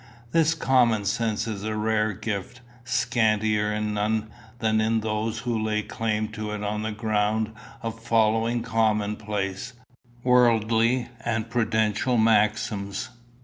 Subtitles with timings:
[0.31, 5.83] This common sense is a rare gift, scantier in none than in those who lay
[5.83, 7.51] claim to it on the ground
[7.83, 9.73] of following commonplace,
[10.23, 13.09] worldly, and prudential maxims.